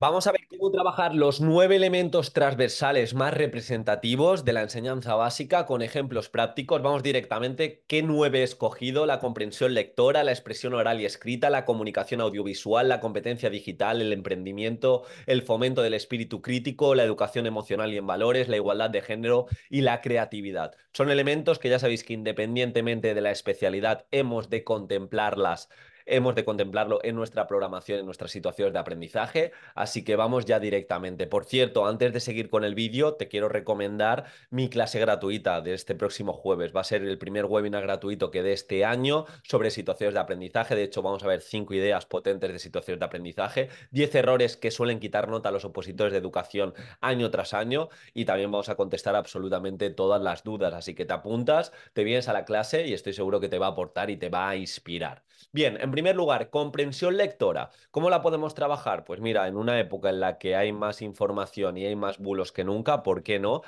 Vamos 0.00 0.28
a 0.28 0.32
ver 0.32 0.42
cómo 0.46 0.70
trabajar 0.70 1.12
los 1.12 1.40
nueve 1.40 1.74
elementos 1.74 2.32
transversales 2.32 3.14
más 3.14 3.34
representativos 3.34 4.44
de 4.44 4.52
la 4.52 4.62
enseñanza 4.62 5.16
básica 5.16 5.66
con 5.66 5.82
ejemplos 5.82 6.28
prácticos. 6.28 6.80
Vamos 6.82 7.02
directamente, 7.02 7.82
¿qué 7.88 8.04
nueve 8.04 8.38
he 8.38 8.42
escogido? 8.44 9.06
La 9.06 9.18
comprensión 9.18 9.74
lectora, 9.74 10.22
la 10.22 10.30
expresión 10.30 10.74
oral 10.74 11.00
y 11.00 11.04
escrita, 11.04 11.50
la 11.50 11.64
comunicación 11.64 12.20
audiovisual, 12.20 12.88
la 12.88 13.00
competencia 13.00 13.50
digital, 13.50 14.00
el 14.00 14.12
emprendimiento, 14.12 15.02
el 15.26 15.42
fomento 15.42 15.82
del 15.82 15.94
espíritu 15.94 16.42
crítico, 16.42 16.94
la 16.94 17.02
educación 17.02 17.46
emocional 17.46 17.92
y 17.92 17.96
en 17.96 18.06
valores, 18.06 18.48
la 18.48 18.54
igualdad 18.54 18.90
de 18.90 19.02
género 19.02 19.46
y 19.68 19.80
la 19.80 20.00
creatividad. 20.00 20.76
Son 20.92 21.10
elementos 21.10 21.58
que 21.58 21.70
ya 21.70 21.80
sabéis 21.80 22.04
que 22.04 22.12
independientemente 22.12 23.14
de 23.14 23.20
la 23.20 23.32
especialidad 23.32 24.06
hemos 24.12 24.48
de 24.48 24.62
contemplarlas 24.62 25.68
hemos 26.08 26.34
de 26.34 26.44
contemplarlo 26.44 27.00
en 27.02 27.14
nuestra 27.14 27.46
programación, 27.46 28.00
en 28.00 28.06
nuestras 28.06 28.30
situaciones 28.30 28.72
de 28.72 28.78
aprendizaje, 28.78 29.52
así 29.74 30.04
que 30.04 30.16
vamos 30.16 30.44
ya 30.44 30.58
directamente. 30.58 31.26
Por 31.26 31.44
cierto, 31.44 31.86
antes 31.86 32.12
de 32.12 32.20
seguir 32.20 32.50
con 32.50 32.64
el 32.64 32.74
vídeo, 32.74 33.14
te 33.14 33.28
quiero 33.28 33.48
recomendar 33.48 34.24
mi 34.50 34.68
clase 34.68 34.98
gratuita 34.98 35.60
de 35.60 35.74
este 35.74 35.94
próximo 35.94 36.32
jueves. 36.32 36.74
Va 36.74 36.80
a 36.80 36.84
ser 36.84 37.02
el 37.02 37.18
primer 37.18 37.44
webinar 37.46 37.82
gratuito 37.82 38.30
que 38.30 38.42
dé 38.42 38.52
este 38.52 38.84
año 38.84 39.26
sobre 39.42 39.70
situaciones 39.70 40.14
de 40.14 40.20
aprendizaje. 40.20 40.74
De 40.74 40.82
hecho, 40.82 41.02
vamos 41.02 41.22
a 41.22 41.28
ver 41.28 41.42
cinco 41.42 41.74
ideas 41.74 42.06
potentes 42.06 42.52
de 42.52 42.58
situaciones 42.58 43.00
de 43.00 43.06
aprendizaje, 43.06 43.68
diez 43.90 44.14
errores 44.14 44.56
que 44.56 44.70
suelen 44.70 45.00
quitar 45.00 45.28
nota 45.28 45.50
a 45.50 45.52
los 45.52 45.64
opositores 45.64 46.12
de 46.12 46.18
educación 46.18 46.74
año 47.00 47.30
tras 47.30 47.54
año 47.54 47.88
y 48.14 48.24
también 48.24 48.50
vamos 48.50 48.68
a 48.68 48.76
contestar 48.76 49.16
absolutamente 49.16 49.90
todas 49.90 50.22
las 50.22 50.42
dudas. 50.44 50.74
Así 50.74 50.94
que 50.94 51.04
te 51.04 51.12
apuntas, 51.12 51.72
te 51.92 52.04
vienes 52.04 52.28
a 52.28 52.32
la 52.32 52.44
clase 52.44 52.86
y 52.86 52.92
estoy 52.92 53.12
seguro 53.12 53.40
que 53.40 53.48
te 53.48 53.58
va 53.58 53.66
a 53.66 53.70
aportar 53.70 54.10
y 54.10 54.16
te 54.16 54.28
va 54.30 54.48
a 54.48 54.56
inspirar. 54.56 55.27
Bien, 55.50 55.78
en 55.80 55.90
primer 55.90 56.14
lugar, 56.14 56.50
comprensión 56.50 57.16
lectora. 57.16 57.70
¿Cómo 57.90 58.10
la 58.10 58.20
podemos 58.22 58.54
trabajar? 58.54 59.04
Pues 59.04 59.20
mira, 59.20 59.48
en 59.48 59.56
una 59.56 59.80
época 59.80 60.10
en 60.10 60.20
la 60.20 60.38
que 60.38 60.54
hay 60.56 60.72
más 60.72 61.00
información 61.02 61.76
y 61.78 61.86
hay 61.86 61.96
más 61.96 62.18
bulos 62.18 62.52
que 62.52 62.64
nunca, 62.64 63.02
¿por 63.02 63.22
qué 63.22 63.38
no? 63.38 63.62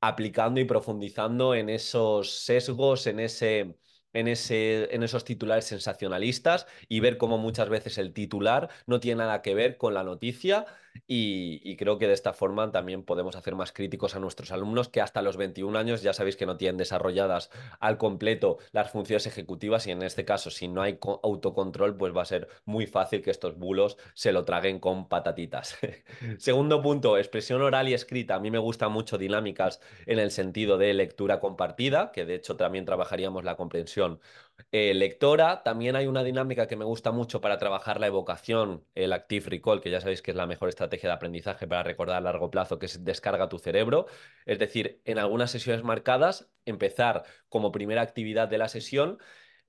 Aplicando 0.00 0.60
y 0.60 0.64
profundizando 0.66 1.54
en 1.54 1.70
esos 1.70 2.30
sesgos, 2.44 3.06
en 3.06 3.20
ese 3.20 3.76
en, 4.12 4.28
ese, 4.28 4.94
en 4.94 5.02
esos 5.02 5.24
titulares 5.24 5.64
sensacionalistas 5.64 6.66
y 6.88 7.00
ver 7.00 7.16
cómo 7.18 7.38
muchas 7.38 7.68
veces 7.68 7.98
el 7.98 8.12
titular 8.12 8.68
no 8.86 9.00
tiene 9.00 9.20
nada 9.20 9.42
que 9.42 9.54
ver 9.54 9.76
con 9.76 9.94
la 9.94 10.04
noticia 10.04 10.66
y, 11.06 11.76
creo 11.76 11.98
que 11.98 12.06
de 12.06 12.12
esta 12.12 12.32
forma 12.32 12.70
también 12.70 13.02
podemos 13.02 13.34
hacer 13.34 13.54
más 13.54 13.72
críticos 13.72 14.14
a 14.14 14.20
nuestros 14.20 14.52
alumnos 14.52 14.88
que 14.88 15.00
hasta 15.00 15.22
los 15.22 15.36
21 15.36 15.76
años 15.78 16.02
ya 16.02 16.12
sabéis 16.12 16.36
que 16.36 16.46
no 16.46 16.56
tienen 16.56 16.76
desarrolladas 16.76 17.50
al 17.80 17.98
completo 17.98 18.58
las 18.72 18.90
funciones 18.90 19.26
ejecutivas 19.26 19.86
y 19.86 19.90
en 19.90 20.02
este 20.02 20.24
caso 20.24 20.50
si 20.50 20.68
no 20.68 20.82
hay 20.82 20.98
autocontrol 21.22 21.96
pues 21.96 22.16
va 22.16 22.22
a 22.22 22.26
ser 22.26 22.48
muy 22.64 22.86
fácil 22.86 23.22
que 23.22 23.30
estos 23.30 23.58
bulos 23.58 23.96
se 24.14 24.32
lo 24.32 24.44
traguen 24.44 24.78
con 24.78 25.08
patatitas. 25.08 25.76
Segundo 26.38 26.82
punto, 26.82 27.18
expresión 27.18 27.62
oral 27.62 27.88
y 27.88 27.94
escrita. 27.94 28.36
A 28.36 28.40
mí 28.40 28.50
me 28.50 28.58
gustan 28.58 28.92
mucho 28.92 29.18
dinámicas 29.18 29.80
en 30.06 30.18
el 30.18 30.30
sentido 30.30 30.78
de 30.78 30.94
lectura 30.94 31.40
compartida, 31.40 32.12
que 32.12 32.24
de 32.24 32.34
hecho 32.36 32.56
también 32.56 32.84
trabajaríamos 32.84 33.44
la 33.44 33.56
comprensión 33.56 34.01
eh, 34.70 34.94
lectora. 34.94 35.62
También 35.62 35.96
hay 35.96 36.06
una 36.06 36.22
dinámica 36.24 36.66
que 36.66 36.76
me 36.76 36.84
gusta 36.84 37.12
mucho 37.12 37.40
para 37.40 37.58
trabajar 37.58 38.00
la 38.00 38.06
evocación, 38.06 38.84
el 38.94 39.12
Active 39.12 39.50
Recall, 39.50 39.80
que 39.80 39.90
ya 39.90 40.00
sabéis 40.00 40.22
que 40.22 40.30
es 40.30 40.36
la 40.36 40.46
mejor 40.46 40.68
estrategia 40.68 41.08
de 41.08 41.14
aprendizaje 41.14 41.66
para 41.66 41.82
recordar 41.82 42.16
a 42.16 42.20
largo 42.20 42.50
plazo, 42.50 42.78
que 42.78 42.86
es 42.86 43.04
descarga 43.04 43.48
tu 43.48 43.58
cerebro. 43.58 44.06
Es 44.46 44.58
decir, 44.58 45.00
en 45.04 45.18
algunas 45.18 45.50
sesiones 45.50 45.84
marcadas, 45.84 46.50
empezar 46.64 47.24
como 47.48 47.72
primera 47.72 48.02
actividad 48.02 48.48
de 48.48 48.58
la 48.58 48.68
sesión 48.68 49.18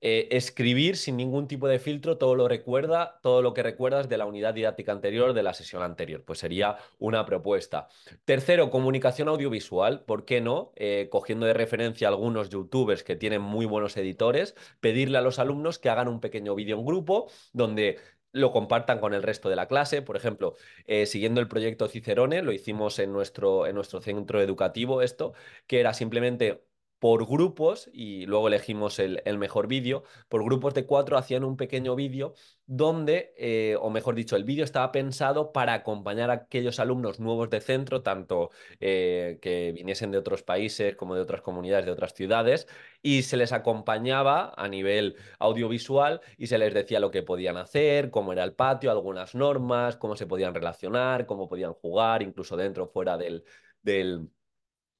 eh, 0.06 0.28
escribir 0.36 0.98
sin 0.98 1.16
ningún 1.16 1.48
tipo 1.48 1.66
de 1.66 1.78
filtro 1.78 2.18
todo 2.18 2.34
lo 2.34 2.46
recuerda, 2.46 3.18
todo 3.22 3.40
lo 3.40 3.54
que 3.54 3.62
recuerdas 3.62 4.06
de 4.06 4.18
la 4.18 4.26
unidad 4.26 4.52
didáctica 4.52 4.92
anterior, 4.92 5.32
de 5.32 5.42
la 5.42 5.54
sesión 5.54 5.82
anterior. 5.82 6.22
Pues 6.26 6.40
sería 6.40 6.76
una 6.98 7.24
propuesta. 7.24 7.88
Tercero, 8.26 8.68
comunicación 8.68 9.28
audiovisual. 9.28 10.04
¿Por 10.04 10.26
qué 10.26 10.42
no? 10.42 10.72
Eh, 10.76 11.08
cogiendo 11.10 11.46
de 11.46 11.54
referencia 11.54 12.08
algunos 12.08 12.50
youtubers 12.50 13.02
que 13.02 13.16
tienen 13.16 13.40
muy 13.40 13.64
buenos 13.64 13.96
editores, 13.96 14.54
pedirle 14.80 15.16
a 15.16 15.22
los 15.22 15.38
alumnos 15.38 15.78
que 15.78 15.88
hagan 15.88 16.08
un 16.08 16.20
pequeño 16.20 16.54
vídeo 16.54 16.76
en 16.76 16.84
grupo 16.84 17.30
donde 17.54 17.96
lo 18.32 18.52
compartan 18.52 18.98
con 19.00 19.14
el 19.14 19.22
resto 19.22 19.48
de 19.48 19.56
la 19.56 19.68
clase. 19.68 20.02
Por 20.02 20.18
ejemplo, 20.18 20.54
eh, 20.86 21.06
siguiendo 21.06 21.40
el 21.40 21.48
proyecto 21.48 21.88
Cicerone, 21.88 22.42
lo 22.42 22.52
hicimos 22.52 22.98
en 22.98 23.10
nuestro, 23.10 23.66
en 23.66 23.74
nuestro 23.74 24.02
centro 24.02 24.42
educativo 24.42 25.00
esto, 25.00 25.32
que 25.66 25.80
era 25.80 25.94
simplemente 25.94 26.62
por 27.04 27.26
grupos, 27.26 27.90
y 27.92 28.24
luego 28.24 28.48
elegimos 28.48 28.98
el, 28.98 29.20
mejor 29.36 29.66
vídeo, 29.68 30.04
por 30.30 30.42
grupos 30.42 30.72
de 30.72 30.86
cuatro 30.86 31.18
hacían 31.18 31.44
un 31.44 31.58
pequeño 31.58 31.94
vídeo 31.94 32.32
donde, 32.64 33.34
eh, 33.36 33.76
o 33.78 33.90
mejor 33.90 34.14
dicho, 34.14 34.36
el 34.36 34.44
vídeo 34.44 34.64
estaba 34.64 34.90
pensado 34.90 35.52
para 35.52 35.74
acompañar 35.74 36.30
a 36.30 36.32
aquellos 36.32 36.80
alumnos 36.80 37.20
nuevos 37.20 37.50
de 37.50 37.60
centro, 37.60 38.00
tanto 38.00 38.52
eh, 38.80 39.38
que 39.42 39.72
viniesen 39.72 40.12
de 40.12 40.16
otros 40.16 40.42
países 40.42 40.96
como 40.96 41.14
de 41.14 41.20
otras 41.20 41.42
comunidades, 41.42 41.84
de 41.84 41.92
otras 41.92 42.14
ciudades, 42.14 42.68
y 43.02 43.24
se 43.24 43.36
les 43.36 43.52
acompañaba 43.52 44.54
a 44.56 44.66
nivel 44.68 45.16
audiovisual 45.38 46.22
y 46.38 46.46
se 46.46 46.56
les 46.56 46.72
decía 46.72 47.00
lo 47.00 47.10
que 47.10 47.22
podían 47.22 47.58
hacer, 47.58 48.10
cómo 48.10 48.32
era 48.32 48.44
el 48.44 48.54
patio, 48.54 48.90
algunas 48.90 49.34
normas, 49.34 49.98
cómo 49.98 50.16
se 50.16 50.26
podían 50.26 50.54
relacionar, 50.54 51.26
cómo 51.26 51.50
podían 51.50 51.74
jugar, 51.74 52.22
incluso 52.22 52.56
dentro 52.56 52.84
o 52.84 52.88
fuera 52.88 53.18
del, 53.18 53.44
del 53.82 54.30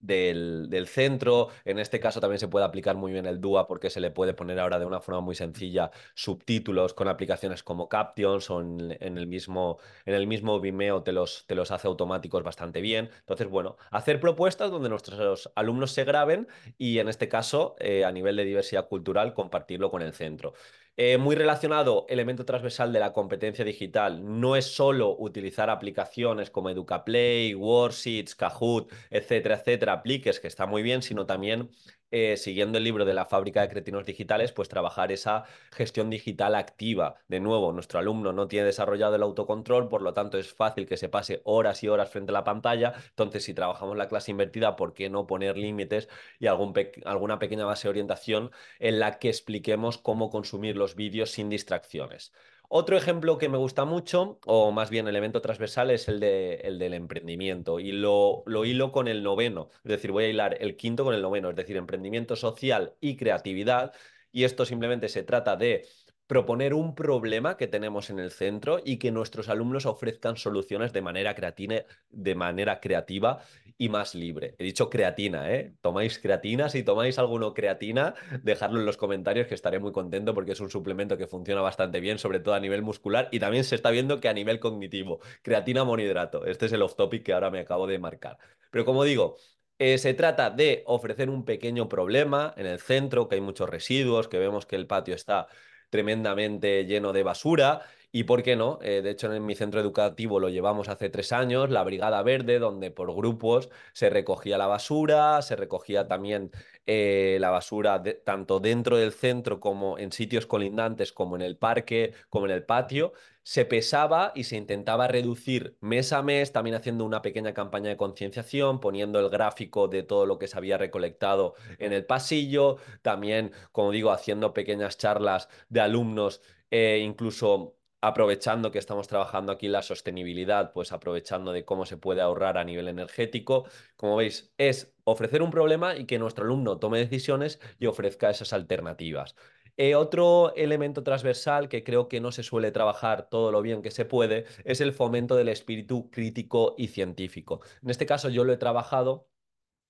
del, 0.04 0.86
centro. 0.86 1.48
En 1.64 1.78
este 1.78 2.00
caso 2.00 2.20
también 2.20 2.38
se 2.38 2.48
puede 2.48 2.64
aplicar 2.64 2.96
muy 2.96 3.12
bien 3.12 3.26
el 3.26 3.40
DUA 3.40 3.66
porque 3.66 3.90
se 3.90 4.00
le 4.00 4.10
puede 4.10 4.34
poner 4.34 4.60
ahora 4.60 4.78
de 4.78 4.84
una 4.84 5.00
forma 5.00 5.20
muy 5.20 5.34
sencilla 5.34 5.90
subtítulos 6.14 6.94
con 6.94 7.08
aplicaciones 7.08 7.62
como 7.62 7.88
Captions 7.88 8.50
o 8.50 8.60
en, 8.60 8.98
el, 9.00 9.26
mismo, 9.26 9.78
en 10.04 10.14
el 10.14 10.26
mismo 10.26 10.60
Vimeo 10.60 11.02
te 11.02 11.12
los, 11.12 11.46
te 11.46 11.54
los 11.54 11.70
hace 11.70 11.88
automáticos 11.88 12.42
bastante 12.42 12.80
bien. 12.80 13.10
Entonces, 13.20 13.48
bueno, 13.48 13.76
hacer 13.90 14.20
propuestas 14.20 14.70
donde 14.70 14.88
nuestros 14.88 15.50
alumnos 15.54 15.92
se 15.92 16.04
graben 16.04 16.48
y 16.76 16.98
en 16.98 17.08
este 17.08 17.28
caso, 17.28 17.76
eh, 17.78 18.04
a 18.04 18.12
nivel 18.12 18.36
de 18.36 18.44
diversidad 18.44 18.88
cultural, 18.88 19.34
compartirlo 19.34 19.90
con 19.90 20.02
el 20.02 20.12
centro. 20.12 20.54
Eh, 20.96 21.18
muy 21.18 21.34
relacionado, 21.34 22.06
elemento 22.08 22.44
transversal 22.44 22.92
de 22.92 23.00
la 23.00 23.12
competencia 23.12 23.64
digital, 23.64 24.22
no 24.40 24.54
es 24.54 24.66
solo 24.66 25.16
utilizar 25.18 25.68
aplicaciones 25.68 26.50
como 26.50 26.70
EducaPlay, 26.70 27.52
Worksheets, 27.54 28.36
Kahoot, 28.36 28.92
etcétera, 29.10 29.56
etcétera, 29.56 29.94
apliques, 29.94 30.38
que 30.38 30.46
está 30.46 30.66
muy 30.66 30.82
bien, 30.82 31.02
sino 31.02 31.26
también 31.26 31.68
eh, 32.16 32.36
siguiendo 32.36 32.78
el 32.78 32.84
libro 32.84 33.04
de 33.04 33.12
la 33.12 33.26
fábrica 33.26 33.60
de 33.60 33.68
cretinos 33.68 34.06
digitales, 34.06 34.52
pues 34.52 34.68
trabajar 34.68 35.10
esa 35.10 35.46
gestión 35.72 36.10
digital 36.10 36.54
activa. 36.54 37.16
De 37.26 37.40
nuevo, 37.40 37.72
nuestro 37.72 37.98
alumno 37.98 38.32
no 38.32 38.46
tiene 38.46 38.66
desarrollado 38.66 39.16
el 39.16 39.22
autocontrol, 39.24 39.88
por 39.88 40.00
lo 40.00 40.14
tanto 40.14 40.38
es 40.38 40.54
fácil 40.54 40.86
que 40.86 40.96
se 40.96 41.08
pase 41.08 41.40
horas 41.42 41.82
y 41.82 41.88
horas 41.88 42.10
frente 42.10 42.30
a 42.30 42.34
la 42.34 42.44
pantalla. 42.44 42.94
Entonces, 43.08 43.42
si 43.42 43.52
trabajamos 43.52 43.96
la 43.96 44.06
clase 44.06 44.30
invertida, 44.30 44.76
¿por 44.76 44.94
qué 44.94 45.10
no 45.10 45.26
poner 45.26 45.58
límites 45.58 46.08
y 46.38 46.46
alguna 46.46 47.40
pequeña 47.40 47.64
base 47.64 47.88
de 47.88 47.90
orientación 47.90 48.52
en 48.78 49.00
la 49.00 49.18
que 49.18 49.28
expliquemos 49.28 49.98
cómo 49.98 50.30
consumir 50.30 50.76
los 50.76 50.94
vídeos 50.94 51.32
sin 51.32 51.48
distracciones? 51.50 52.32
Otro 52.68 52.96
ejemplo 52.96 53.38
que 53.38 53.48
me 53.48 53.58
gusta 53.58 53.84
mucho, 53.84 54.40
o 54.46 54.72
más 54.72 54.90
bien 54.90 55.06
elemento 55.06 55.40
transversal, 55.40 55.90
es 55.90 56.08
el, 56.08 56.18
de, 56.20 56.54
el 56.56 56.78
del 56.78 56.94
emprendimiento. 56.94 57.78
Y 57.78 57.92
lo, 57.92 58.42
lo 58.46 58.64
hilo 58.64 58.90
con 58.90 59.06
el 59.06 59.22
noveno, 59.22 59.70
es 59.84 59.90
decir, 59.90 60.10
voy 60.12 60.24
a 60.24 60.28
hilar 60.28 60.56
el 60.60 60.76
quinto 60.76 61.04
con 61.04 61.14
el 61.14 61.22
noveno, 61.22 61.50
es 61.50 61.56
decir, 61.56 61.76
emprendimiento 61.76 62.36
social 62.36 62.94
y 63.00 63.16
creatividad. 63.16 63.92
Y 64.32 64.44
esto 64.44 64.64
simplemente 64.64 65.08
se 65.08 65.22
trata 65.22 65.56
de 65.56 65.86
proponer 66.26 66.72
un 66.74 66.94
problema 66.94 67.56
que 67.56 67.66
tenemos 67.66 68.10
en 68.10 68.18
el 68.18 68.30
centro 68.30 68.80
y 68.82 68.98
que 68.98 69.12
nuestros 69.12 69.48
alumnos 69.48 69.86
ofrezcan 69.86 70.36
soluciones 70.36 70.92
de 70.92 71.02
manera, 71.02 71.34
creatina, 71.34 71.82
de 72.08 72.34
manera 72.34 72.80
creativa 72.80 73.42
y 73.76 73.88
más 73.88 74.14
libre. 74.14 74.54
He 74.58 74.64
dicho 74.64 74.88
creatina, 74.88 75.52
¿eh? 75.52 75.74
Tomáis 75.80 76.18
creatina, 76.18 76.68
si 76.68 76.82
tomáis 76.82 77.18
alguno 77.18 77.54
creatina, 77.54 78.14
dejadlo 78.42 78.80
en 78.80 78.86
los 78.86 78.96
comentarios 78.96 79.46
que 79.46 79.54
estaré 79.54 79.78
muy 79.78 79.92
contento 79.92 80.34
porque 80.34 80.52
es 80.52 80.60
un 80.60 80.70
suplemento 80.70 81.16
que 81.16 81.26
funciona 81.26 81.60
bastante 81.60 82.00
bien, 82.00 82.18
sobre 82.18 82.40
todo 82.40 82.54
a 82.54 82.60
nivel 82.60 82.82
muscular 82.82 83.28
y 83.32 83.40
también 83.40 83.64
se 83.64 83.74
está 83.74 83.90
viendo 83.90 84.20
que 84.20 84.28
a 84.28 84.32
nivel 84.32 84.60
cognitivo. 84.60 85.20
Creatina 85.42 85.84
monohidrato, 85.84 86.46
este 86.46 86.66
es 86.66 86.72
el 86.72 86.82
off 86.82 86.94
topic 86.94 87.24
que 87.24 87.32
ahora 87.32 87.50
me 87.50 87.60
acabo 87.60 87.86
de 87.86 87.98
marcar. 87.98 88.38
Pero 88.70 88.84
como 88.84 89.04
digo, 89.04 89.36
eh, 89.78 89.98
se 89.98 90.14
trata 90.14 90.50
de 90.50 90.84
ofrecer 90.86 91.28
un 91.28 91.44
pequeño 91.44 91.88
problema 91.88 92.54
en 92.56 92.66
el 92.66 92.78
centro, 92.78 93.28
que 93.28 93.34
hay 93.36 93.40
muchos 93.40 93.68
residuos, 93.68 94.28
que 94.28 94.38
vemos 94.38 94.66
que 94.66 94.76
el 94.76 94.86
patio 94.86 95.14
está 95.14 95.48
tremendamente 95.90 96.84
lleno 96.86 97.12
de 97.12 97.22
basura 97.22 97.82
Y 98.16 98.22
por 98.22 98.44
qué 98.44 98.54
no, 98.54 98.78
eh, 98.80 99.02
de 99.02 99.10
hecho 99.10 99.34
en 99.34 99.44
mi 99.44 99.56
centro 99.56 99.80
educativo 99.80 100.38
lo 100.38 100.48
llevamos 100.48 100.88
hace 100.88 101.10
tres 101.10 101.32
años, 101.32 101.68
la 101.68 101.82
Brigada 101.82 102.22
Verde, 102.22 102.60
donde 102.60 102.92
por 102.92 103.12
grupos 103.12 103.70
se 103.92 104.08
recogía 104.08 104.56
la 104.56 104.68
basura, 104.68 105.42
se 105.42 105.56
recogía 105.56 106.06
también 106.06 106.52
eh, 106.86 107.38
la 107.40 107.50
basura 107.50 108.00
tanto 108.22 108.60
dentro 108.60 108.98
del 108.98 109.10
centro 109.10 109.58
como 109.58 109.98
en 109.98 110.12
sitios 110.12 110.46
colindantes, 110.46 111.12
como 111.12 111.34
en 111.34 111.42
el 111.42 111.56
parque, 111.56 112.12
como 112.28 112.46
en 112.46 112.52
el 112.52 112.62
patio, 112.62 113.14
se 113.42 113.64
pesaba 113.64 114.30
y 114.36 114.44
se 114.44 114.58
intentaba 114.58 115.08
reducir 115.08 115.76
mes 115.80 116.12
a 116.12 116.22
mes, 116.22 116.52
también 116.52 116.76
haciendo 116.76 117.04
una 117.04 117.20
pequeña 117.20 117.52
campaña 117.52 117.88
de 117.88 117.96
concienciación, 117.96 118.78
poniendo 118.78 119.18
el 119.18 119.28
gráfico 119.28 119.88
de 119.88 120.04
todo 120.04 120.24
lo 120.24 120.38
que 120.38 120.46
se 120.46 120.56
había 120.56 120.78
recolectado 120.78 121.56
en 121.78 121.92
el 121.92 122.06
pasillo, 122.06 122.76
también, 123.02 123.50
como 123.72 123.90
digo, 123.90 124.12
haciendo 124.12 124.54
pequeñas 124.54 124.98
charlas 124.98 125.48
de 125.68 125.80
alumnos, 125.80 126.42
eh, 126.70 127.00
incluso 127.04 127.74
aprovechando 128.06 128.70
que 128.70 128.78
estamos 128.78 129.08
trabajando 129.08 129.50
aquí 129.50 129.66
la 129.66 129.80
sostenibilidad, 129.80 130.72
pues 130.72 130.92
aprovechando 130.92 131.52
de 131.52 131.64
cómo 131.64 131.86
se 131.86 131.96
puede 131.96 132.20
ahorrar 132.20 132.58
a 132.58 132.64
nivel 132.64 132.88
energético. 132.88 133.64
Como 133.96 134.16
veis, 134.16 134.52
es 134.58 134.94
ofrecer 135.04 135.40
un 135.40 135.50
problema 135.50 135.96
y 135.96 136.04
que 136.04 136.18
nuestro 136.18 136.44
alumno 136.44 136.78
tome 136.78 136.98
decisiones 136.98 137.60
y 137.78 137.86
ofrezca 137.86 138.28
esas 138.28 138.52
alternativas. 138.52 139.36
Eh, 139.78 139.94
otro 139.94 140.54
elemento 140.54 141.02
transversal 141.02 141.70
que 141.70 141.82
creo 141.82 142.06
que 142.08 142.20
no 142.20 142.30
se 142.30 142.42
suele 142.42 142.72
trabajar 142.72 143.30
todo 143.30 143.50
lo 143.50 143.62
bien 143.62 143.80
que 143.80 143.90
se 143.90 144.04
puede 144.04 144.44
es 144.64 144.82
el 144.82 144.92
fomento 144.92 145.34
del 145.34 145.48
espíritu 145.48 146.10
crítico 146.10 146.74
y 146.76 146.88
científico. 146.88 147.62
En 147.82 147.88
este 147.88 148.04
caso 148.04 148.28
yo 148.28 148.44
lo 148.44 148.52
he 148.52 148.58
trabajado 148.58 149.28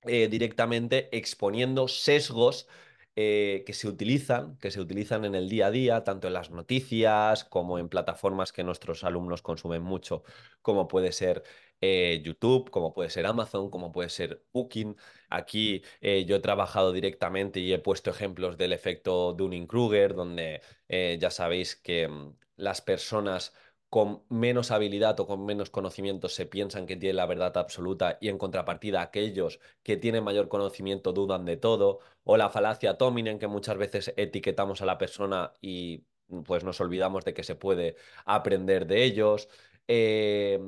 eh, 0.02 0.28
directamente 0.28 1.08
exponiendo 1.16 1.88
sesgos 1.88 2.68
eh, 3.16 3.62
que 3.66 3.72
se 3.74 3.86
utilizan, 3.88 4.56
que 4.58 4.70
se 4.70 4.80
utilizan 4.80 5.24
en 5.24 5.34
el 5.34 5.48
día 5.48 5.68
a 5.68 5.70
día, 5.70 6.04
tanto 6.04 6.26
en 6.26 6.34
las 6.34 6.50
noticias 6.50 7.44
como 7.44 7.78
en 7.78 7.88
plataformas 7.88 8.52
que 8.52 8.64
nuestros 8.64 9.04
alumnos 9.04 9.42
consumen 9.42 9.82
mucho, 9.82 10.24
como 10.62 10.88
puede 10.88 11.12
ser 11.12 11.44
eh, 11.80 12.20
YouTube, 12.24 12.70
como 12.70 12.92
puede 12.92 13.10
ser 13.10 13.26
Amazon, 13.26 13.70
como 13.70 13.92
puede 13.92 14.08
ser 14.08 14.42
Booking. 14.52 14.96
Aquí 15.30 15.82
eh, 16.00 16.24
yo 16.26 16.36
he 16.36 16.40
trabajado 16.40 16.92
directamente 16.92 17.60
y 17.60 17.72
he 17.72 17.78
puesto 17.78 18.10
ejemplos 18.10 18.56
del 18.58 18.72
efecto 18.72 19.32
Dunning-Kruger, 19.34 20.14
donde 20.14 20.60
ya 20.88 21.30
sabéis 21.30 21.76
que 21.76 22.08
mm, 22.08 22.36
las 22.56 22.80
personas 22.80 23.52
con 23.94 24.24
menos 24.28 24.72
habilidad 24.72 25.20
o 25.20 25.26
con 25.28 25.44
menos 25.46 25.70
conocimiento 25.70 26.28
se 26.28 26.46
piensan 26.46 26.84
que 26.84 26.96
tienen 26.96 27.14
la 27.14 27.26
verdad 27.26 27.56
absoluta 27.56 28.18
y 28.20 28.28
en 28.28 28.38
contrapartida 28.38 29.00
aquellos 29.00 29.60
que 29.84 29.96
tienen 29.96 30.24
mayor 30.24 30.48
conocimiento 30.48 31.12
dudan 31.12 31.44
de 31.44 31.56
todo, 31.56 32.00
o 32.24 32.36
la 32.36 32.50
falacia 32.50 32.98
Tominen 32.98 33.38
que 33.38 33.46
muchas 33.46 33.76
veces 33.76 34.12
etiquetamos 34.16 34.82
a 34.82 34.86
la 34.86 34.98
persona 34.98 35.52
y 35.60 36.06
pues 36.44 36.64
nos 36.64 36.80
olvidamos 36.80 37.24
de 37.24 37.34
que 37.34 37.44
se 37.44 37.54
puede 37.54 37.94
aprender 38.24 38.88
de 38.88 39.04
ellos, 39.04 39.48
eh, 39.86 40.58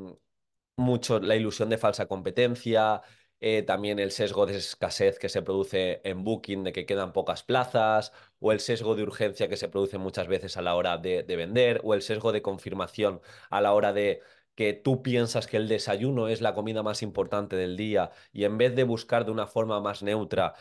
mucho 0.76 1.18
la 1.18 1.34
ilusión 1.34 1.68
de 1.68 1.78
falsa 1.78 2.06
competencia, 2.06 3.02
eh, 3.40 3.62
también 3.62 3.98
el 3.98 4.12
sesgo 4.12 4.46
de 4.46 4.56
escasez 4.56 5.18
que 5.18 5.28
se 5.28 5.42
produce 5.42 6.00
en 6.04 6.22
Booking, 6.22 6.62
de 6.62 6.72
que 6.72 6.86
quedan 6.86 7.12
pocas 7.12 7.42
plazas, 7.42 8.12
o 8.40 8.52
el 8.52 8.60
sesgo 8.60 8.94
de 8.94 9.02
urgencia 9.02 9.48
que 9.48 9.56
se 9.56 9.68
produce 9.68 9.98
muchas 9.98 10.28
veces 10.28 10.56
a 10.56 10.62
la 10.62 10.74
hora 10.74 10.98
de, 10.98 11.22
de 11.22 11.36
vender, 11.36 11.80
o 11.84 11.94
el 11.94 12.02
sesgo 12.02 12.32
de 12.32 12.42
confirmación 12.42 13.20
a 13.50 13.60
la 13.60 13.72
hora 13.72 13.92
de 13.92 14.20
que 14.54 14.72
tú 14.72 15.02
piensas 15.02 15.46
que 15.46 15.58
el 15.58 15.68
desayuno 15.68 16.28
es 16.28 16.40
la 16.40 16.54
comida 16.54 16.82
más 16.82 17.02
importante 17.02 17.56
del 17.56 17.76
día 17.76 18.10
y 18.32 18.44
en 18.44 18.58
vez 18.58 18.74
de 18.74 18.84
buscar 18.84 19.24
de 19.26 19.30
una 19.32 19.46
forma 19.46 19.80
más 19.80 20.02
neutra, 20.02 20.54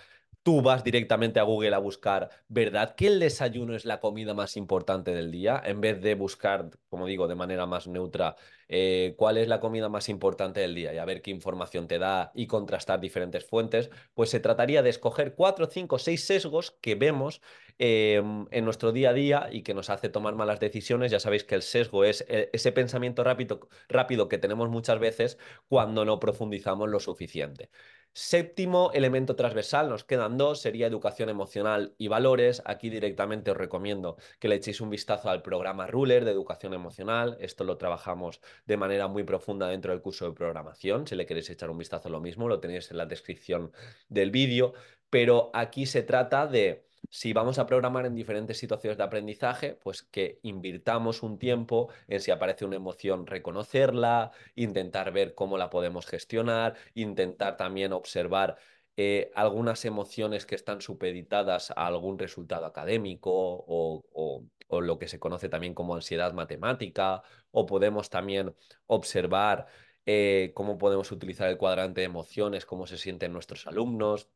tú 0.44 0.62
vas 0.62 0.84
directamente 0.84 1.40
a 1.40 1.44
Google 1.44 1.74
a 1.74 1.80
buscar, 1.80 2.30
¿verdad 2.48 2.94
que 2.96 3.08
el 3.08 3.20
desayuno 3.20 3.76
es 3.76 3.86
la 3.86 4.00
comida 4.00 4.36
más 4.36 4.58
importante 4.58 5.12
del 5.12 5.32
día? 5.32 5.60
En 5.66 5.82
vez 5.82 6.02
de 6.02 6.14
buscar, 6.14 6.70
como 6.90 7.08
digo, 7.08 7.28
de 7.28 7.36
manera 7.36 7.66
más 7.66 7.88
neutra, 7.88 8.36
eh, 8.68 9.16
cuál 9.18 9.38
es 9.38 9.48
la 9.48 9.60
comida 9.60 9.90
más 9.90 10.10
importante 10.10 10.60
del 10.60 10.76
día 10.76 10.94
y 10.94 10.98
a 10.98 11.06
ver 11.06 11.22
qué 11.22 11.32
información 11.32 11.88
te 11.88 12.00
da 12.00 12.32
y 12.34 12.48
contrastar 12.48 13.00
diferentes 13.00 13.46
fuentes, 13.46 13.90
pues 14.14 14.30
se 14.30 14.40
trataría 14.40 14.82
de 14.82 14.90
escoger 14.90 15.36
cuatro, 15.36 15.68
cinco, 15.68 16.00
seis 16.00 16.26
sesgos 16.26 16.72
que 16.82 16.96
vemos 16.96 17.42
em, 17.78 18.48
en 18.52 18.66
nuestro 18.66 18.92
día 18.92 19.10
a 19.10 19.14
día 19.14 19.50
y 19.52 19.62
que 19.64 19.74
nos 19.74 19.90
hace 19.90 20.10
tomar 20.10 20.36
malas 20.36 20.60
decisiones. 20.60 21.12
Ya 21.12 21.20
sabéis 21.20 21.44
que 21.44 21.56
el 21.56 21.62
sesgo 21.62 22.04
es 22.04 22.26
eh, 22.28 22.50
ese 22.54 22.72
pensamiento 22.72 23.24
rápido, 23.24 23.68
rápido 23.90 24.30
que 24.30 24.38
tenemos 24.38 24.70
muchas 24.70 25.00
veces 25.00 25.38
cuando 25.68 26.06
no 26.06 26.20
profundizamos 26.20 26.90
lo 26.90 27.00
suficiente. 27.00 27.70
Séptimo 28.18 28.92
elemento 28.94 29.36
transversal, 29.36 29.90
nos 29.90 30.06
quedan 30.06 30.38
dos, 30.38 30.62
sería 30.62 30.88
educación 30.88 31.28
emocional 31.28 31.96
y 31.98 32.08
valores. 32.08 32.62
Aquí 32.64 32.90
directamente 32.90 33.52
os 33.52 33.58
recomiendo 33.58 34.16
que 34.40 34.48
le 34.48 34.56
echéis 34.56 34.80
un 34.80 34.90
vistazo 34.90 35.30
al 35.30 35.42
programa 35.42 35.86
Ruler 35.88 36.24
de 36.24 36.32
educación 36.32 36.74
emocional. 36.74 37.36
Esto 37.42 37.66
lo 37.66 37.78
trabajamos 37.78 38.40
de 38.66 38.78
manera 38.78 39.08
muy 39.08 39.24
profunda 39.24 39.68
dentro 39.68 39.92
del 39.92 40.02
curso 40.02 40.26
de 40.26 40.34
programación. 40.34 41.08
Si 41.08 41.16
le 41.16 41.26
queréis 41.26 41.50
echar 41.50 41.70
un 41.70 41.78
vistazo 41.78 42.10
lo 42.10 42.22
mismo, 42.22 42.48
lo 42.48 42.60
tenéis 42.60 42.92
en 42.92 42.98
la 42.98 43.06
descripción 43.06 43.72
del 44.10 44.32
vídeo. 44.32 44.74
Pero 45.10 45.52
aquí 45.54 45.86
se 45.86 46.04
trata 46.04 46.48
de 46.48 46.86
si 47.10 47.34
vamos 47.34 47.60
a 47.60 47.66
programar 47.66 48.06
en 48.06 48.16
diferentes 48.16 48.58
situaciones 48.58 48.98
de 48.98 49.04
aprendizaje, 49.04 49.78
pues 49.82 50.04
que 50.04 50.40
invirtamos 50.44 51.24
un 51.24 51.38
tiempo 51.38 51.90
en 52.08 52.20
si 52.20 52.32
aparece 52.32 52.66
una 52.66 52.76
emoción, 52.76 53.28
reconocerla, 53.28 54.32
intentar 54.56 55.12
ver 55.12 55.36
cómo 55.36 55.58
la 55.58 55.70
podemos 55.70 56.06
gestionar, 56.06 56.76
intentar 56.94 57.58
también 57.58 57.94
observar 57.94 58.58
eh, 58.98 59.32
algunas 59.36 59.84
emociones 59.84 60.46
que 60.46 60.56
están 60.56 60.82
supeditadas 60.82 61.72
a 61.72 61.88
algún 61.88 62.18
resultado 62.18 62.66
académico 62.66 63.32
o, 63.34 64.44
lo 64.70 65.00
que 65.00 65.08
se 65.08 65.20
conoce 65.20 65.50
también 65.50 65.74
como 65.74 65.96
ansiedad 65.96 66.34
matemática, 66.34 67.24
o 67.52 67.66
podemos 67.66 68.10
también 68.10 68.56
observar 68.88 69.68
eh, 70.06 70.52
cómo 70.56 70.78
podemos 70.78 71.12
utilizar 71.12 71.50
el 71.50 71.58
cuadrante 71.58 72.02
de 72.02 72.06
emociones, 72.06 72.66
cómo 72.66 72.88
se 72.88 72.98
sienten 72.98 73.34
nuestros 73.34 73.68
alumnos. 73.68 74.30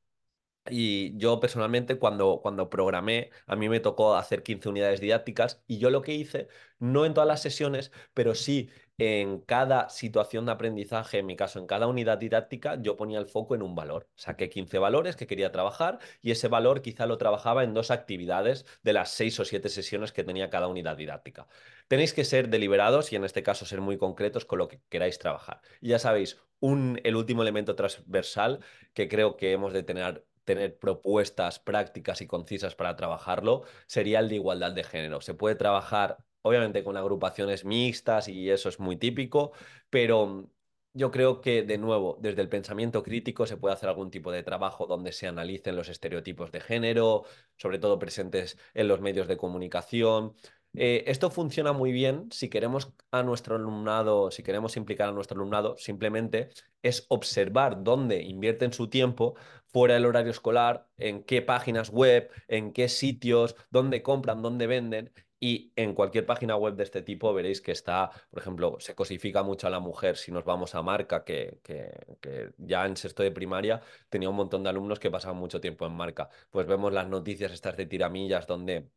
Y 0.69 1.17
yo 1.17 1.39
personalmente 1.39 1.97
cuando, 1.97 2.39
cuando 2.41 2.69
programé, 2.69 3.31
a 3.47 3.55
mí 3.55 3.69
me 3.69 3.79
tocó 3.79 4.15
hacer 4.15 4.43
15 4.43 4.69
unidades 4.69 5.01
didácticas 5.01 5.63
y 5.67 5.79
yo 5.79 5.89
lo 5.89 6.01
que 6.01 6.13
hice, 6.13 6.47
no 6.79 7.05
en 7.05 7.13
todas 7.13 7.27
las 7.27 7.41
sesiones, 7.41 7.91
pero 8.13 8.35
sí 8.35 8.69
en 8.99 9.39
cada 9.39 9.89
situación 9.89 10.45
de 10.45 10.51
aprendizaje, 10.51 11.19
en 11.19 11.25
mi 11.25 11.37
caso 11.37 11.57
en 11.57 11.67
cada 11.67 11.87
unidad 11.87 12.17
didáctica, 12.17 12.79
yo 12.81 12.97
ponía 12.97 13.17
el 13.17 13.27
foco 13.27 13.55
en 13.55 13.61
un 13.61 13.73
valor. 13.73 14.09
Saqué 14.15 14.49
15 14.49 14.77
valores 14.77 15.15
que 15.15 15.25
quería 15.25 15.53
trabajar 15.53 15.99
y 16.21 16.31
ese 16.31 16.49
valor 16.49 16.81
quizá 16.81 17.05
lo 17.05 17.17
trabajaba 17.17 17.63
en 17.63 17.73
dos 17.73 17.91
actividades 17.91 18.65
de 18.83 18.93
las 18.93 19.09
seis 19.11 19.39
o 19.39 19.45
siete 19.45 19.69
sesiones 19.69 20.11
que 20.11 20.25
tenía 20.25 20.49
cada 20.49 20.67
unidad 20.67 20.97
didáctica. 20.97 21.47
Tenéis 21.87 22.13
que 22.13 22.25
ser 22.25 22.49
deliberados 22.49 23.11
y 23.13 23.15
en 23.15 23.23
este 23.23 23.41
caso 23.41 23.65
ser 23.65 23.79
muy 23.79 23.97
concretos 23.97 24.43
con 24.45 24.59
lo 24.59 24.67
que 24.67 24.81
queráis 24.89 25.17
trabajar. 25.17 25.61
Y 25.79 25.89
ya 25.89 25.99
sabéis, 25.99 26.37
un, 26.59 26.99
el 27.03 27.15
último 27.15 27.41
elemento 27.41 27.75
transversal 27.75 28.59
que 28.93 29.07
creo 29.07 29.37
que 29.37 29.53
hemos 29.53 29.71
de 29.71 29.83
tener 29.83 30.25
tener 30.49 30.79
propuestas 30.79 31.59
prácticas 31.59 32.21
y 32.21 32.27
concisas 32.27 32.73
para 32.73 32.95
trabajarlo, 32.95 33.65
sería 33.85 34.19
el 34.19 34.29
de 34.29 34.35
igualdad 34.35 34.71
de 34.71 34.83
género. 34.83 35.21
Se 35.21 35.35
puede 35.35 35.53
trabajar, 35.53 36.17
obviamente, 36.41 36.83
con 36.83 36.97
agrupaciones 36.97 37.65
mixtas 37.65 38.27
y 38.27 38.49
eso 38.49 38.67
es 38.67 38.79
muy 38.79 38.97
típico, 38.97 39.51
pero 39.91 40.49
yo 40.93 41.11
creo 41.11 41.41
que, 41.41 41.61
de 41.61 41.77
nuevo, 41.77 42.17
desde 42.19 42.41
el 42.41 42.49
pensamiento 42.49 43.03
crítico 43.03 43.45
se 43.45 43.57
puede 43.57 43.75
hacer 43.75 43.89
algún 43.89 44.09
tipo 44.09 44.31
de 44.31 44.41
trabajo 44.41 44.87
donde 44.87 45.11
se 45.11 45.27
analicen 45.27 45.75
los 45.75 45.87
estereotipos 45.87 46.51
de 46.51 46.61
género, 46.61 47.25
sobre 47.55 47.77
todo 47.77 47.99
presentes 47.99 48.57
en 48.73 48.87
los 48.87 49.01
medios 49.01 49.27
de 49.27 49.37
comunicación, 49.37 50.33
eh, 50.73 51.03
esto 51.07 51.29
funciona 51.31 51.73
muy 51.73 51.91
bien 51.91 52.29
si 52.31 52.49
queremos 52.49 52.93
a 53.11 53.23
nuestro 53.23 53.55
alumnado, 53.55 54.31
si 54.31 54.43
queremos 54.43 54.77
implicar 54.77 55.09
a 55.09 55.11
nuestro 55.11 55.35
alumnado, 55.35 55.77
simplemente 55.77 56.49
es 56.83 57.05
observar 57.09 57.83
dónde 57.83 58.21
invierten 58.21 58.71
su 58.71 58.87
tiempo 58.89 59.35
fuera 59.65 59.95
del 59.95 60.05
horario 60.05 60.31
escolar, 60.31 60.87
en 60.97 61.23
qué 61.23 61.41
páginas 61.41 61.89
web, 61.89 62.29
en 62.47 62.73
qué 62.73 62.89
sitios, 62.89 63.55
dónde 63.69 64.01
compran, 64.03 64.41
dónde 64.41 64.67
venden. 64.67 65.11
Y 65.41 65.71
en 65.77 65.93
cualquier 65.93 66.25
página 66.25 66.57
web 66.57 66.75
de 66.75 66.83
este 66.83 67.01
tipo 67.01 67.33
veréis 67.33 67.61
que 67.61 67.71
está, 67.71 68.11
por 68.29 68.41
ejemplo, 68.41 68.75
se 68.79 68.93
cosifica 68.93 69.41
mucho 69.41 69.67
a 69.67 69.69
la 69.69 69.79
mujer 69.79 70.17
si 70.17 70.31
nos 70.33 70.43
vamos 70.43 70.75
a 70.75 70.81
marca, 70.81 71.23
que, 71.23 71.59
que 71.63 72.51
ya 72.57 72.85
en 72.85 72.97
sexto 72.97 73.23
de 73.23 73.31
primaria 73.31 73.81
tenía 74.09 74.29
un 74.29 74.35
montón 74.35 74.63
de 74.63 74.69
alumnos 74.69 74.99
que 74.99 75.09
pasaban 75.09 75.37
mucho 75.37 75.61
tiempo 75.61 75.85
en 75.85 75.93
marca. 75.93 76.29
Pues 76.49 76.67
vemos 76.67 76.91
las 76.91 77.07
noticias 77.07 77.53
estas 77.53 77.77
de 77.77 77.85
tiramillas 77.85 78.47
donde 78.47 78.89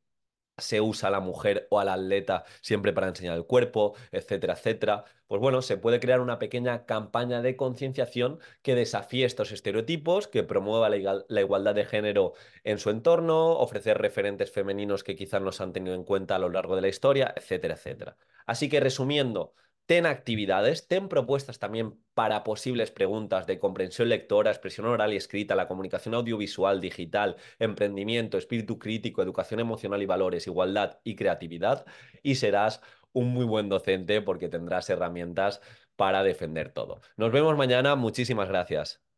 se 0.62 0.81
usa 0.81 1.09
a 1.09 1.12
la 1.12 1.21
mujer 1.21 1.66
o 1.71 1.81
al 1.81 1.88
atleta 1.88 2.45
siempre 2.61 2.92
para 2.92 3.09
enseñar 3.09 3.37
el 3.37 3.45
cuerpo, 3.45 3.95
etcétera, 4.11 4.54
etcétera. 4.54 5.04
Pues 5.26 5.40
bueno, 5.40 5.62
se 5.62 5.76
puede 5.76 6.00
crear 6.00 6.21
una 6.21 6.38
pequeña 6.38 6.85
campaña 6.85 7.42
de 7.42 7.57
concienciación 7.57 8.38
que 8.62 8.75
desafíe 8.75 9.25
estos 9.25 9.50
estereotipos, 9.52 10.28
que 10.28 10.42
promueva 10.42 10.88
la, 10.90 11.40
igualdad 11.40 11.75
de 11.75 11.85
género 11.87 12.35
en 12.64 12.78
su 12.78 12.90
entorno, 12.90 13.52
ofrecer 13.52 13.99
referentes 13.99 14.50
femeninos 14.50 15.04
que 15.04 15.16
quizás 15.16 15.40
no 15.42 15.52
se 15.52 15.62
han 15.62 15.73
tenido 15.73 15.95
en 15.95 16.04
cuenta 16.04 16.37
a 16.37 16.38
lo 16.38 16.50
largo 16.50 16.76
de 16.76 16.83
la 16.83 16.88
historia, 16.88 17.33
etcétera, 17.37 17.75
etcétera. 17.75 18.16
Así 18.47 18.69
que 18.69 18.81
resumiendo, 18.81 19.54
ten 19.87 20.07
actividades, 20.07 20.89
ten 20.89 21.09
propuestas 21.09 21.59
también 21.59 21.99
para 22.15 22.45
posibles 22.45 22.91
preguntas 22.91 23.47
de 23.47 23.59
comprensión 23.59 24.09
lectora, 24.09 24.51
expresión 24.51 24.87
oral 24.87 25.12
y 25.12 25.17
escrita, 25.17 25.55
la 25.55 25.69
comunicación 25.69 26.15
audiovisual, 26.15 26.81
digital, 26.81 27.37
emprendimiento, 27.59 28.39
espíritu 28.39 28.79
crítico, 28.79 29.23
educación 29.23 29.61
emocional 29.61 30.03
y 30.03 30.07
valores, 30.07 30.47
igualdad 30.47 31.01
y 31.05 31.17
creatividad, 31.17 31.87
y 32.23 32.37
serás 32.37 32.81
un 33.12 33.29
muy 33.29 33.45
buen 33.45 33.69
docente 33.69 34.23
porque 34.23 34.49
tendrás 34.49 34.89
herramientas 34.91 35.61
para 35.97 36.23
defender 36.23 36.73
todo. 36.73 37.01
Nos 37.17 37.33
vemos 37.33 37.57
mañana. 37.57 37.97
Muchísimas 37.97 38.49
gracias. 38.49 39.12